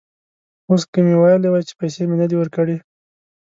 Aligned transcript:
اوس 0.69 0.83
که 0.91 0.99
مې 1.05 1.15
ویلي 1.21 1.49
وای 1.49 1.63
چې 1.67 1.73
پیسې 1.81 2.03
مې 2.09 2.15
نه 2.21 2.25
دي 2.29 2.35
ورکړي. 2.37 2.77